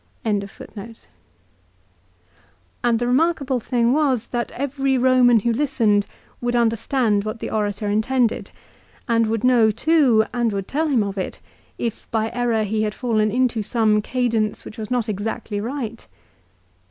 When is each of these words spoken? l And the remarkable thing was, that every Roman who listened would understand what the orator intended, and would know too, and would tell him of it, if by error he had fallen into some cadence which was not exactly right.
l 0.25 0.31
And 2.83 2.99
the 2.99 3.05
remarkable 3.05 3.59
thing 3.59 3.93
was, 3.93 4.25
that 4.29 4.49
every 4.53 4.97
Roman 4.97 5.41
who 5.41 5.53
listened 5.53 6.07
would 6.41 6.55
understand 6.55 7.23
what 7.23 7.37
the 7.37 7.51
orator 7.51 7.87
intended, 7.87 8.49
and 9.07 9.27
would 9.27 9.43
know 9.43 9.69
too, 9.69 10.25
and 10.33 10.51
would 10.53 10.67
tell 10.67 10.87
him 10.87 11.03
of 11.03 11.19
it, 11.19 11.39
if 11.77 12.09
by 12.09 12.31
error 12.31 12.63
he 12.63 12.81
had 12.81 12.95
fallen 12.95 13.29
into 13.29 13.61
some 13.61 14.01
cadence 14.01 14.65
which 14.65 14.79
was 14.79 14.89
not 14.89 15.07
exactly 15.07 15.61
right. 15.61 16.07